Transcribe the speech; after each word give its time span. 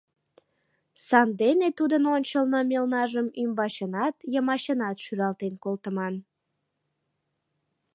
Сандене 1.07 1.69
тудын 1.79 2.03
ончылно 2.15 2.59
мелнажым 2.71 3.27
ӱмбачынат, 3.43 4.15
йымачынат 4.33 4.97
шӱралтен 5.03 5.53
колтыман. 5.63 6.15